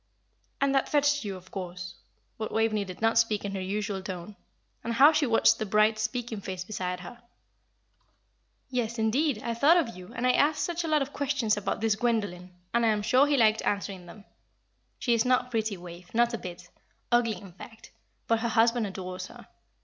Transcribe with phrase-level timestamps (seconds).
[0.61, 1.93] '""And that fetched you, of course?"
[2.39, 4.35] But Waveney did not speak in her usual tone.
[4.83, 7.21] And how she watched the bright, speaking face beside her.
[8.67, 11.81] "Yes, indeed, I thought of you, and I asked such a lot of questions about
[11.81, 14.25] this Gwendoline, and I am sure he liked answering them.
[14.97, 16.69] She is not pretty, Wave, not a bit
[17.11, 17.91] ugly, in fact;
[18.25, 19.47] but her husband adores her.